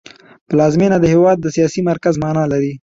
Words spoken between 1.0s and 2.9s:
هېواد د سیاسي مرکز مانا لري